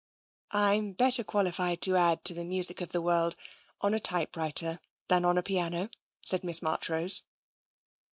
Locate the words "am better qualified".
0.73-1.79